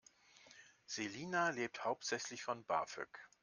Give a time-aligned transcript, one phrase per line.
[0.87, 3.09] Selina lebt hauptsächlich von BAföG.